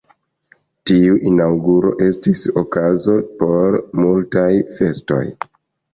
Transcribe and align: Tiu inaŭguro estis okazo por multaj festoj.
Tiu 0.91 1.17
inaŭguro 1.31 1.91
estis 2.07 2.45
okazo 2.63 3.19
por 3.43 3.79
multaj 4.03 4.51
festoj. 4.79 5.25